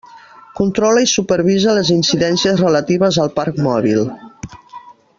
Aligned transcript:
Controla 0.59 1.03
i 1.03 1.09
supervisa 1.11 1.75
les 1.79 1.91
incidències 1.97 2.59
relatives 2.65 3.23
al 3.27 3.33
parc 3.39 3.63
mòbil. 3.71 4.05